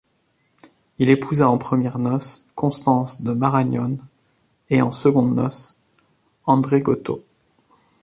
Il 0.97 1.09
épousa 1.11 1.47
en 1.47 1.59
premières 1.59 1.99
noces 1.99 2.45
Constance 2.55 3.21
de 3.21 3.33
Marañón 3.33 3.99
et 4.71 4.81
en 4.81 4.91
secondes 4.91 5.35
noces 5.35 5.77
Andregoto. 6.47 7.23